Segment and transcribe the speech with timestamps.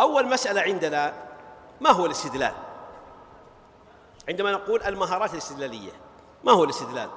[0.00, 1.14] أول مسألة عندنا
[1.80, 2.52] ما هو الاستدلال؟
[4.28, 5.92] عندما نقول المهارات الاستدلالية
[6.44, 7.10] ما هو الاستدلال؟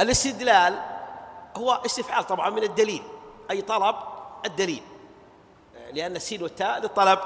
[0.00, 0.78] الاستدلال
[1.56, 3.02] هو استفعال طبعا من الدليل
[3.50, 3.96] أي طلب
[4.46, 4.82] الدليل
[5.92, 7.18] لأن السين والتاء للطلب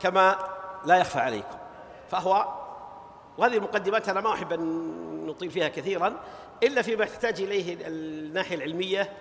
[0.00, 0.38] كما
[0.84, 1.58] لا يخفى عليكم.
[2.10, 2.54] فهو
[3.38, 6.16] وهذه المقدمات أنا ما أحب أن نطيل فيها كثيرا
[6.62, 9.12] إلا فيما تحتاج إليه الناحية العلمية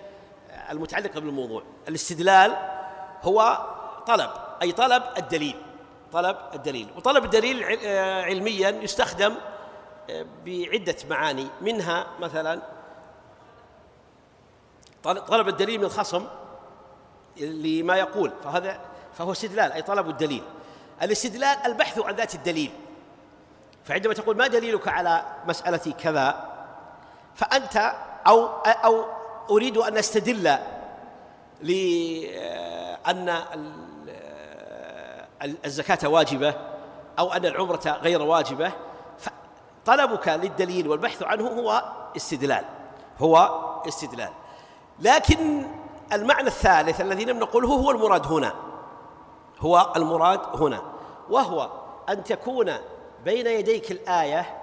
[0.69, 1.63] المتعلقة بالموضوع.
[1.87, 2.57] الاستدلال
[3.23, 3.67] هو
[4.07, 4.29] طلب
[4.61, 5.55] أي طلب الدليل
[6.11, 7.63] طلب الدليل وطلب الدليل
[8.23, 9.35] علميا يستخدم
[10.45, 12.61] بعدة معاني منها مثلا
[15.03, 16.27] طلب الدليل من الخصم
[17.37, 18.79] لما يقول فهذا
[19.17, 20.43] فهو استدلال أي طلب الدليل.
[21.01, 22.71] الاستدلال البحث عن ذات الدليل
[23.85, 26.53] فعندما تقول ما دليلك على مسألة كذا
[27.35, 27.95] فأنت
[28.27, 29.05] أو أو
[29.49, 30.57] أريد أن أستدل
[31.61, 33.29] لأن
[35.43, 36.55] الزكاة واجبة
[37.19, 38.71] أو أن العمرة غير واجبة
[39.85, 41.83] طلبك للدليل والبحث عنه هو
[42.15, 42.65] استدلال
[43.19, 43.37] هو
[43.87, 44.29] استدلال.
[44.99, 45.67] لكن
[46.13, 48.53] المعنى الثالث الذي لم نقله هو المراد هنا
[49.59, 50.81] هو المراد هنا
[51.29, 51.69] وهو
[52.09, 52.73] أن تكون
[53.25, 54.57] بين يديك الآية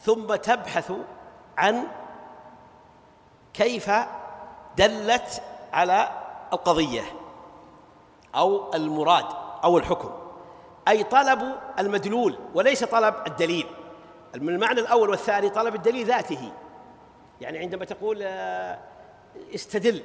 [0.00, 0.92] ثم تبحث
[1.58, 1.86] عن
[3.54, 3.90] كيف
[4.76, 6.10] دلت على
[6.52, 7.02] القضية
[8.34, 9.49] أو المراد.
[9.64, 10.10] أو الحكم.
[10.88, 13.66] أي طلب المدلول وليس طلب الدليل.
[14.34, 16.52] المعنى الأول والثاني طلب الدليل ذاته.
[17.40, 18.78] يعني عندما تقول آه،
[19.54, 20.02] استدل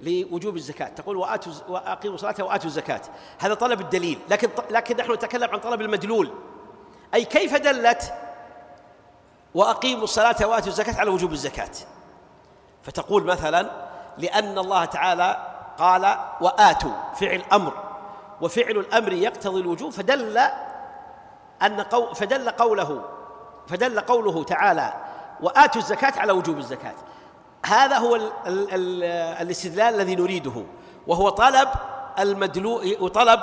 [0.00, 0.88] لوجوب الزكاة.
[0.88, 3.00] تقول وآتوا وأقيموا الصلاة وآتوا الزكاة.
[3.38, 4.18] هذا طلب الدليل.
[4.30, 6.30] لكن لكن نحن نتكلم عن طلب المدلول.
[7.14, 8.14] أي كيف دلت
[9.54, 11.70] وأقيموا الصلاة وآتوا الزكاة على وجوب الزكاة؟
[12.82, 13.70] فتقول مثلا
[14.18, 15.46] لأن الله تعالى
[15.78, 17.89] قال وآتوا فعل أمر.
[18.40, 20.38] وفعل الأمر يقتضي الوجوب فدل
[21.62, 23.04] أن قو فدل قوله
[23.68, 24.92] فدل قوله تعالى
[25.40, 26.94] وآتوا الزكاة على وجوب الزكاة.
[27.66, 29.04] هذا هو ال ال ال
[29.42, 30.64] الاستدلال الذي نريده
[31.06, 31.68] وهو طلب
[32.18, 33.40] المدلو وطلب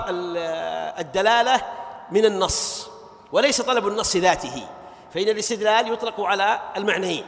[0.99, 1.61] الدلالة
[2.11, 2.89] من النص
[3.31, 4.67] وليس طلب النص ذاته
[5.13, 7.23] فإن الاستدلال يطلق على المعنيين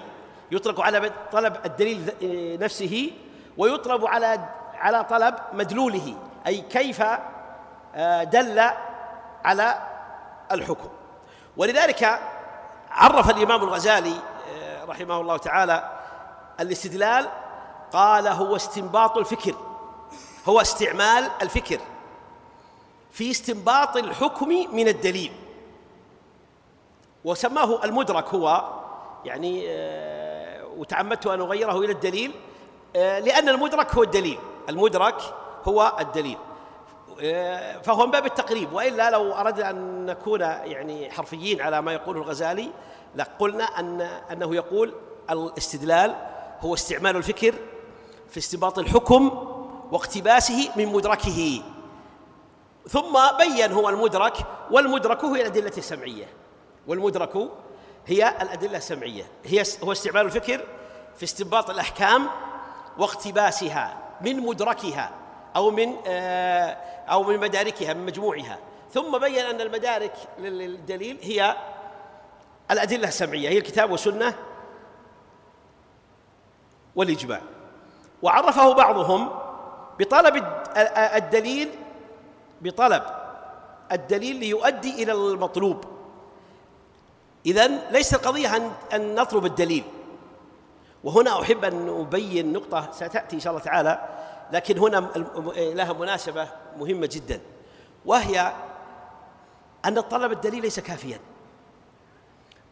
[0.51, 2.13] يطلق على طلب الدليل
[2.61, 3.11] نفسه
[3.57, 4.39] ويطلب على
[4.73, 6.13] على طلب مدلوله
[6.47, 7.03] أي كيف
[8.23, 8.71] دل
[9.45, 9.81] على
[10.51, 10.89] الحكم.
[11.57, 12.19] ولذلك
[12.91, 14.15] عرف الإمام الغزالي
[14.55, 15.99] آه، رحمه الله تعالى
[16.59, 17.27] الاستدلال
[17.93, 19.55] قال هو استنباط الفكر
[20.47, 21.79] هو استعمال الفكر
[23.11, 25.31] في استنباط الحكم من الدليل.
[27.25, 28.63] وسماه المدرك هو
[29.25, 32.31] يعني آه، وتعمدت أن أغيره إلى الدليل
[32.95, 34.39] آه، لأن المدرك هو الدليل
[34.69, 35.21] المدرك
[35.67, 36.37] هو الدليل.
[36.37, 36.48] آه،
[37.83, 38.73] فهو من باب التقريب.
[38.73, 42.71] وإلا لو أردنا أن نكون يعني حرفيين على ما يقوله الغزالي
[43.15, 44.93] لقلنا أن أنه يقول
[45.29, 46.15] الاستدلال
[46.59, 47.55] هو استعمال الفكر
[48.29, 49.47] في استنباط الحكم
[49.91, 51.61] واقتباسه من مدركه.
[52.87, 54.37] ثم بين هو المدرك
[54.71, 56.27] والمدرك هي الأدلة السمعية.
[56.87, 57.49] والمدرك
[58.07, 59.23] هي الأدلة السمعية.
[59.45, 60.61] هي هو استعمال الفكر
[61.15, 62.27] في استنباط الأحكام
[62.97, 65.11] واقتباسها من مدركها.
[65.55, 66.77] أو من آه،
[67.09, 68.59] أو من مداركها من مجموعها.
[68.93, 71.55] ثم بين أن المدارك للدليل هي
[72.71, 74.35] الأدلة السمعية هي الكتاب والسنة
[76.95, 77.41] والإجماع.
[78.21, 79.29] وعرفه بعضهم
[79.99, 80.45] بطلب
[81.15, 81.69] الدليل
[82.61, 83.03] بطلب
[83.91, 85.83] الدليل ليؤدي إلى المطلوب.
[87.45, 89.83] إذن ليس القضية أن نطلب الدليل.
[91.03, 94.09] وهنا أحب أن أبين نقطة ستأتي إن شاء الله تعالى.
[94.51, 94.97] لكن هنا
[95.55, 97.41] لها مناسبة مهمة جدا
[98.05, 98.53] وهي
[99.85, 101.19] أن طلب الدليل ليس كافيا.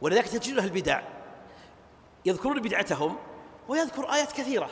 [0.02, 1.02] ولذلك تجد أهل البدع
[2.26, 3.16] يذكرون بدعتهم
[3.68, 4.70] ويذكر آيات كثيرة.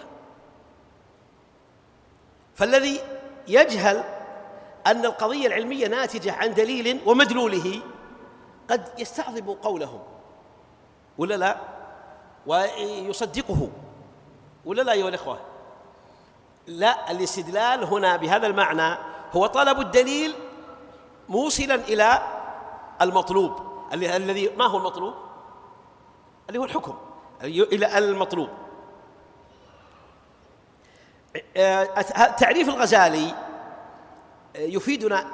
[2.55, 2.99] فالذي
[3.47, 4.03] يجهل
[4.87, 7.81] أن القضية العلمية ناتجة عن دليل ومدلوله
[8.69, 10.03] قد يستعظم قولهم.
[11.17, 11.57] ولا لا؟
[12.47, 13.69] ويصدقه.
[14.65, 15.39] ولا لا أيها الإخوة
[16.67, 18.97] لا الاستدلال هنا بهذا المعنى
[19.33, 20.35] هو طلب الدليل
[21.29, 22.21] موصلا إلى
[23.01, 23.53] المطلوب
[23.93, 25.13] الذي ما هو المطلوب؟
[26.49, 26.97] اللي هو الحكم
[27.43, 28.49] إلى المطلوب.
[32.37, 33.35] تعريف الغزالي
[34.55, 35.27] يفيدنا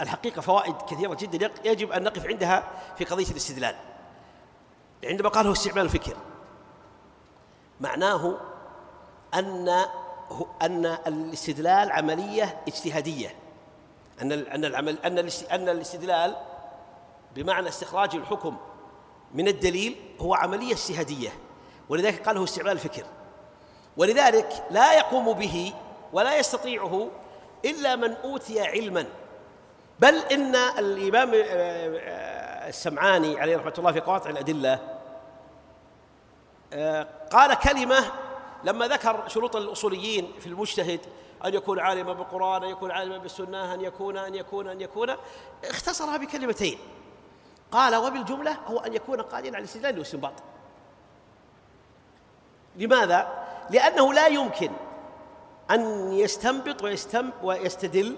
[0.00, 3.76] الحقيقة فوائد كثيرة جدا يجب أن نقف عندها في قضية الاستدلال.
[5.04, 6.16] عندما قال هو استعمال الفكر
[7.80, 8.34] معناه
[9.34, 9.84] أن
[10.62, 13.34] أن الاستدلال عملية اجتهادية.
[14.22, 15.18] أن أن العمل أن
[15.50, 16.36] أن الاستدلال
[17.34, 18.56] بمعنى استخراج الحكم
[19.34, 21.30] من الدليل هو عملية اجتهادية.
[21.88, 23.04] ولذلك قال هو استعمال الفكر.
[23.96, 25.72] ولذلك لا يقوم به
[26.12, 27.08] ولا يستطيعه
[27.64, 29.06] إلا من أوتي علما.
[30.00, 34.78] بل إن الإمام آه، آه، السمعاني عليه رحمة الله في قواطع الأدلة
[36.72, 38.04] آه، قال كلمة
[38.64, 41.00] لما ذكر شروط الأصوليين في المجتهد
[41.44, 45.16] أن يكون عالما بالقرآن أن يكون عالما بالسنة أن يكون أن يكون أن يكون
[45.64, 46.78] اختصرها بكلمتين.
[47.72, 50.32] قال وبالجملة هو أن يكون قادرا على الاستدلال والاستنباط.
[52.76, 54.70] لماذا؟ لأنه لا يمكن
[55.70, 58.16] أن يستنبط ويستم ويستدل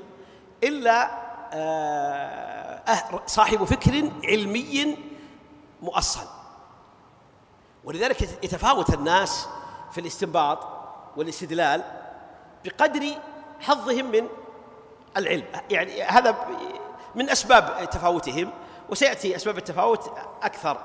[0.64, 4.96] إلا آه، صاحب فكر علمي
[5.82, 6.26] مؤصل.
[7.84, 9.48] ولذلك يتفاوت الناس
[9.96, 10.58] في الاستنباط
[11.16, 11.82] والاستدلال
[12.64, 13.06] بقدر
[13.60, 14.28] حظهم من
[15.16, 15.44] العلم.
[15.70, 16.36] يعني هذا
[17.14, 18.50] من أسباب تفاوتهم
[18.90, 20.10] وسيأتي أسباب التفاوت
[20.42, 20.78] أكثر.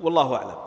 [0.00, 0.58] والله أعلم.